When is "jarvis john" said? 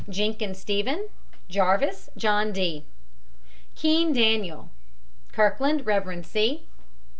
1.47-2.51